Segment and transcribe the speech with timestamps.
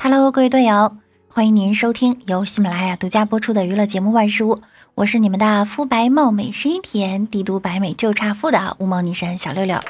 [0.00, 0.96] Hello，各位队友，
[1.28, 4.56] 欢迎您收听由喜马拉雅独家播出的娱乐节目《万事屋》，
[4.94, 9.80] 我是你们的肤白貌美、声音甜、帝都白美就差富的乌毛女神小六六。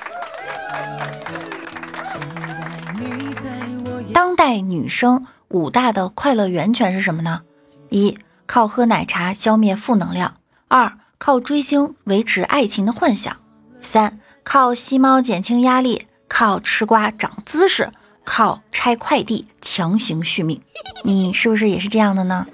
[4.13, 7.43] 当代女生五大的快乐源泉是什么呢？
[7.91, 8.17] 一、
[8.47, 10.35] 靠喝奶茶消灭负能量；
[10.69, 13.35] 二、靠追星维持爱情的幻想；
[13.81, 17.89] 三、靠吸猫减轻压力；靠吃瓜长姿势；
[18.25, 20.61] 靠拆快递强行续命。
[21.05, 22.47] 你是不是也是这样的呢？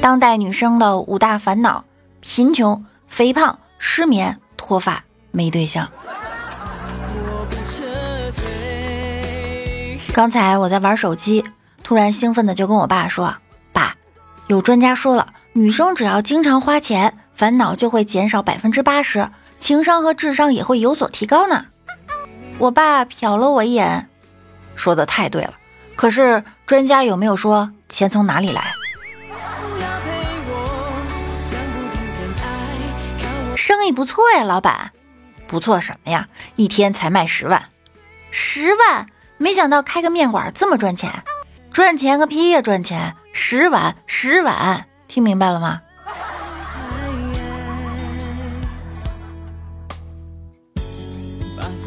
[0.00, 1.84] 当代女生的五大烦恼：
[2.20, 5.88] 贫穷、肥胖、失眠、脱发、没对象。
[10.12, 11.44] 刚才我在玩手机，
[11.82, 13.36] 突然兴奋的就跟我爸说
[13.72, 13.94] ：“爸，
[14.46, 21.66] 有专家说了，女生只要经常花钱，烦恼就会减少百分之八十，情商和智商也会有所提高呢。”
[22.58, 24.08] 我爸瞟了我一眼，
[24.74, 25.54] 说的太对了。
[25.94, 28.72] 可是专家有没有说钱从哪里来？
[33.56, 34.92] 生意不错呀，老板。
[35.46, 36.28] 不错什么呀？
[36.56, 37.62] 一天才卖十万，
[38.30, 39.06] 十万。
[39.36, 41.22] 没想到开个面馆这么赚钱，
[41.70, 42.62] 赚钱个屁呀！
[42.62, 45.82] 赚钱十碗十碗，听明白了吗？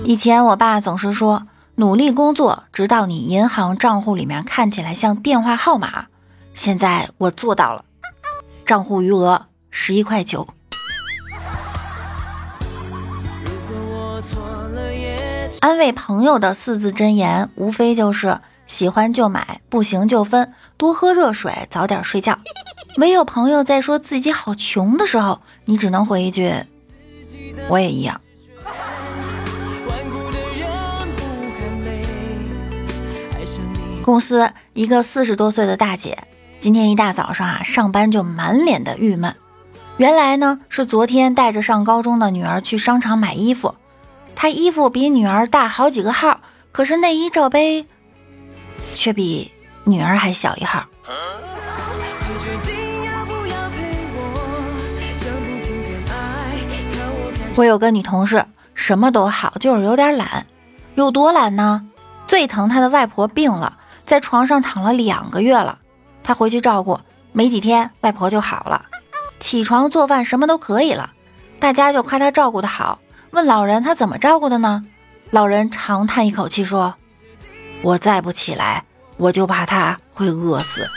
[0.05, 1.43] 以前我爸总是说，
[1.75, 6.07] 努力工作，直到你银行账户里面看起来像电话号码。
[6.53, 7.85] 现在我做到了，
[8.65, 10.47] 账户余额十一块九。
[15.61, 22.39] 安慰朋友的四字真言，无非就是喜欢就买，不行就分，多喝热水，早点睡觉。
[22.97, 26.51] 唯有朋友在说自己好穷的时候，你只能回一句
[27.69, 28.19] ：“我也一样。”
[34.09, 36.17] 公司一个四十多岁的大姐，
[36.59, 39.35] 今天一大早上啊，上班就满脸的郁闷。
[39.97, 43.75] 原来呢，是昨天带着上高中的女儿去商场买衣服。
[44.35, 46.39] 她衣服比女儿大好几个号，
[46.71, 47.85] 可是内衣罩杯
[48.95, 49.51] 却比
[49.83, 50.83] 女儿还小一号。
[57.55, 60.47] 我有个女同事，什么都好，就是有点懒。
[60.95, 61.85] 有多懒呢？
[62.25, 63.77] 最疼她的外婆病了，
[64.09, 65.77] 在床上躺了两个月了。
[66.23, 66.99] 他回去照顾，
[67.31, 68.85] 没几天外婆就好了，
[69.39, 71.11] 起床做饭什么都可以了。
[71.59, 72.99] 大家就夸他照顾的好。
[73.29, 74.83] 问老人他怎么照顾的呢？
[75.29, 76.95] 老人长叹一口气说
[77.85, 78.83] ：“我再不起来，
[79.17, 80.89] 我就怕他会饿死。”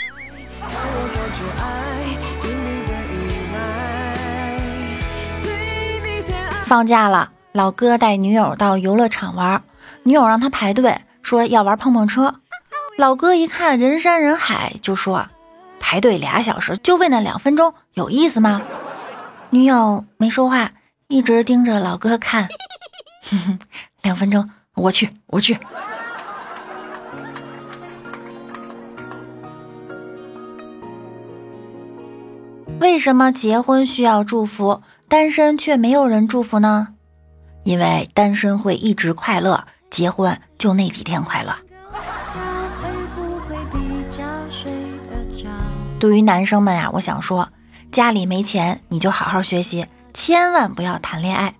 [6.65, 9.63] 放假了，老哥带女友到游乐场玩，
[10.05, 12.37] 女友让他排队，说要玩碰碰车。
[12.99, 15.27] 老哥一看人山人海，就说
[15.81, 18.63] ：“排队俩小时就为那两分钟，有意思吗？”
[19.51, 20.71] 女友没说话。
[21.09, 22.49] 一直盯着老哥看，
[24.01, 25.59] 两分钟，我去，我去。
[32.81, 36.95] 为什么结婚需要祝福，单身却没有人祝福呢？
[37.65, 41.55] 因为单身会一直快乐，结婚就那几天快乐。
[46.03, 47.49] 对于男生们啊，我想说，
[47.93, 49.87] 家里没钱，你就好好学习。
[50.13, 51.55] 千万不要谈恋爱。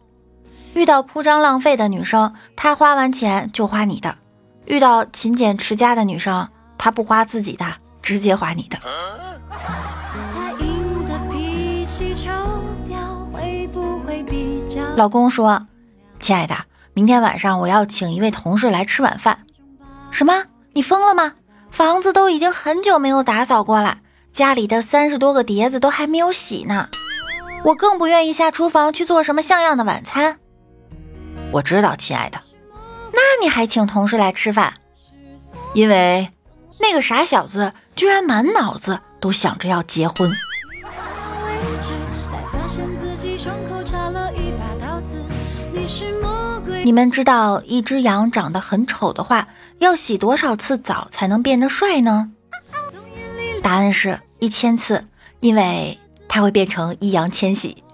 [0.75, 4.17] 遇到铺张浪费的女生，她花完钱就花你的；
[4.65, 7.65] 遇到勤俭持家的女生，她不花自己的，
[8.03, 8.77] 直接花你的。
[14.97, 15.69] 老公说
[16.19, 16.57] ：“亲爱的，
[16.95, 19.39] 明天晚上我要请一位同事来吃晚饭。”
[20.11, 20.47] 什么？
[20.73, 21.35] 你疯了吗？
[21.71, 23.99] 房子都已经很久没有打扫过了，
[24.33, 26.89] 家里的三十多个碟子都还没有洗呢。
[27.65, 30.39] 我更不愿意下厨房去做什么像样的晚餐。
[31.53, 32.41] 我知道，亲爱的，
[33.13, 34.73] 那你还请同事来吃饭？
[35.75, 36.31] 因为
[36.81, 40.33] 那个傻小子居然满脑子都想着要结婚。
[46.85, 49.47] 你们知道一只羊长得很丑的话，
[49.79, 52.33] 要洗多少次澡才能变得帅呢？
[53.63, 55.07] 答案是一千次，
[55.41, 55.99] 因为。
[56.35, 57.85] 它会变成易烊千玺。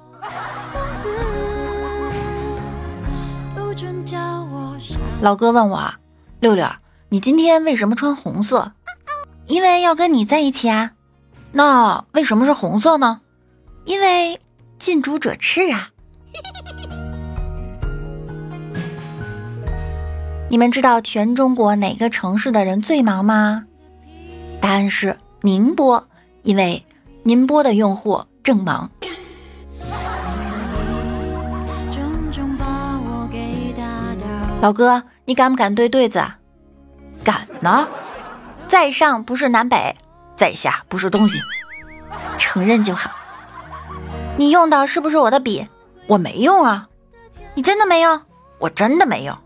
[5.21, 5.93] 老哥问我
[6.39, 6.65] ：“六六，
[7.09, 8.71] 你今天为什么穿红色？”
[9.49, 10.93] 因为要跟你在一起啊。
[11.51, 13.21] 那为什么是红色呢？
[13.85, 14.39] 因为
[14.79, 15.89] 近朱者赤啊。
[20.49, 23.65] 你们知道全中国哪个城市的人最忙吗？
[24.61, 26.09] 答案是宁波，
[26.43, 26.85] 因为
[27.23, 28.91] 宁波的用户正忙。
[34.61, 36.25] 老哥，你敢不敢对对子？
[37.23, 37.87] 敢呢。
[38.67, 39.97] 在上不是南北，
[40.35, 41.39] 在下不是东西，
[42.37, 43.11] 承认就好。
[44.37, 45.67] 你用的是不是我的笔？
[46.07, 46.89] 我没用啊。
[47.55, 48.21] 你真的没用？
[48.59, 49.39] 我真的没用。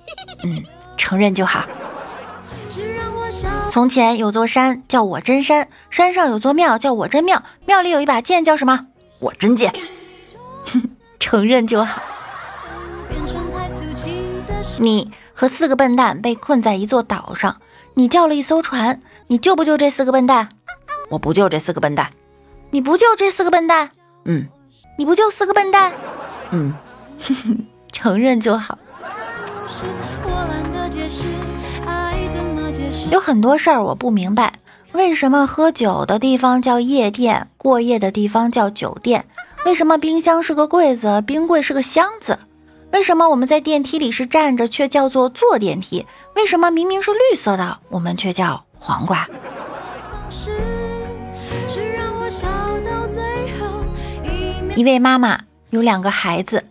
[0.45, 0.63] 嗯。
[0.97, 1.65] 承认就好。
[3.71, 8.87] 从前有座山叫我真山，山上有座庙叫我真庙，庙里有一把剑叫什么？
[9.19, 9.73] 我真剑。
[11.19, 12.03] 承认就好。
[14.79, 17.57] 你和四个笨蛋被困在一座岛上，
[17.95, 20.49] 你叫了一艘船，你救不救这四个笨蛋？
[21.11, 22.11] 我不救这四个笨蛋。
[22.71, 23.91] 你不救这四个笨蛋？
[24.25, 24.49] 嗯。
[24.99, 25.93] 你不救四个笨蛋？
[26.51, 26.75] 嗯。
[27.93, 28.79] 承认就好。
[33.11, 34.53] 有很多事儿我不明白，
[34.93, 39.25] 为什么喝酒的地方叫夜店，过夜的地方叫酒店？
[39.67, 42.39] 为什么冰箱是个柜子，冰柜是个箱子？
[42.93, 46.07] 为什么我们在电梯里是站着，却叫做坐电梯？
[46.35, 49.27] 为什么明明是绿色的，我们却叫黄瓜？
[54.75, 55.39] 一位妈妈
[55.71, 56.65] 有两个孩子，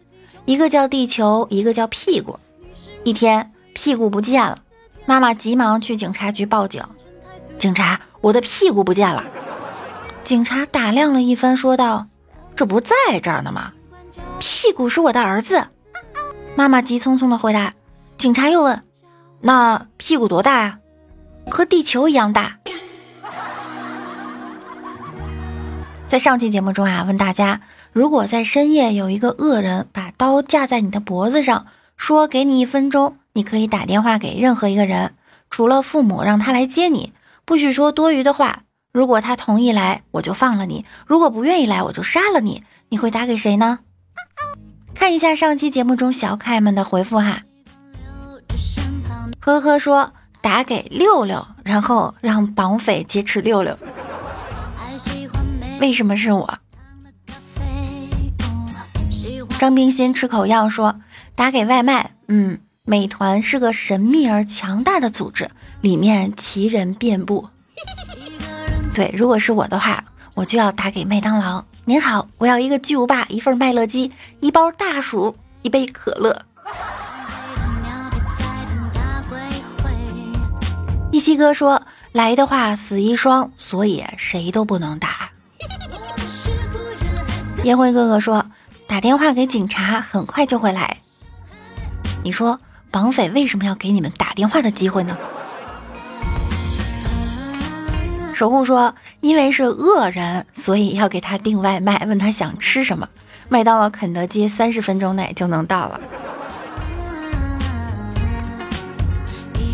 [0.46, 2.40] 一个叫地球，一个叫屁股。
[3.04, 4.60] 一天，屁股不见了。
[5.06, 6.84] 妈妈急忙去警察局报警。
[7.58, 9.24] 警察，我的屁股不见了。
[10.24, 12.08] 警察打量了一番，说道
[12.56, 13.74] ：“这不在这儿呢吗？
[14.40, 15.68] 屁股是我的儿子。”
[16.56, 17.74] 妈妈急匆匆的回答。
[18.18, 18.84] 警察又问
[19.42, 20.80] ：“那屁股多大呀
[21.50, 22.60] ？”“和地球一样大。”
[26.08, 27.62] 在上期节目中啊，问大家：
[27.94, 31.66] 如果在深夜有一个恶人把刀架在你的脖子上，
[32.02, 33.16] 说给你一分钟。
[33.34, 35.14] 你可以打电话给任何一个人，
[35.52, 37.14] 除了父母，让他来接你，
[37.46, 38.64] 不许说多余的话。
[38.92, 42.64] 如果他同意来，我就放了你；如果不愿意来，我就杀了你。
[42.90, 43.80] 你会打给谁呢？
[44.96, 47.44] 看一下上期节目中小可爱们的回复哈。
[49.40, 50.12] 呵呵说
[50.42, 53.78] 打给六六，然后让绑匪劫持六六。
[55.80, 56.58] 为什么是我？
[59.60, 61.00] 张冰心吃口药说
[61.42, 62.60] 打给外卖，嗯。
[62.84, 65.50] 美团是个神秘而强大的组织，
[65.82, 67.50] 里面奇人遍布。
[68.94, 70.04] 对，如果是我的话，
[70.36, 71.66] 我就要打给麦当劳。
[71.86, 76.44] 您好，我要一个巨无霸，一份麦乐鸡，一包大薯，一杯可乐。
[81.12, 85.32] 一西哥说来的话死一双，所以谁都不能打。
[87.64, 88.46] 烟灰哥哥说
[88.86, 91.01] 打电话给警察，很快就会来。
[92.24, 92.60] 你说。
[92.94, 95.18] 绑匪为什么要给你们打电话的机会呢？
[98.34, 103.08] 守护说，因为是恶人，所以要给他订外卖，问他想吃什么。
[103.48, 106.02] 麦当劳、肯德基三十分钟内就能到了。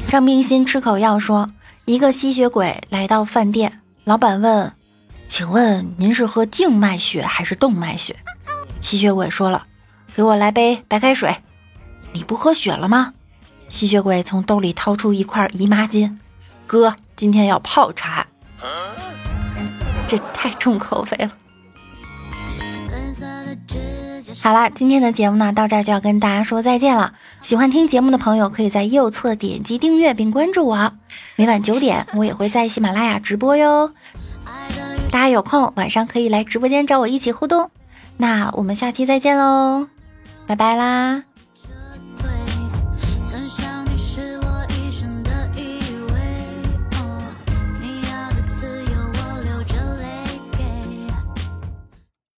[0.08, 1.50] 张冰心吃口药说，
[1.86, 4.72] 一个吸血鬼来到饭店，老板问
[5.28, 8.16] ：“请问您是喝静脉血还是动脉血？”
[8.80, 9.66] 吸血鬼说了
[10.14, 11.36] ：“给我来杯白开水。”
[12.18, 13.14] 你不喝血了吗？
[13.70, 16.18] 吸血鬼从兜里掏出一块姨妈巾，
[16.66, 18.26] 哥，今天要泡茶，
[20.08, 21.32] 这太重口味了。
[24.42, 27.14] 好啦，今天的节目呢，到这儿就要跟大家说再见了。
[27.42, 30.94] 喜欢听节目的朋友，可以在右侧点击订阅并关注我，
[31.36, 33.94] 每晚九点我也会在喜马拉雅直播哟。
[35.12, 37.70] 大家有空晚上可以来直播间找我一起互动。
[38.18, 39.88] 那我们下期再见喽，
[40.48, 41.37] 拜拜啦。